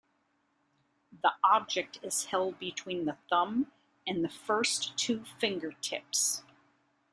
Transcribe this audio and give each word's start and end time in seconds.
The 1.21 1.33
object 1.43 1.99
is 2.01 2.25
held 2.25 2.57
between 2.57 3.05
the 3.05 3.17
thumb 3.29 3.71
and 4.07 4.33
first 4.33 4.97
two 4.97 5.23
finger 5.25 5.73
tips. 5.73 6.41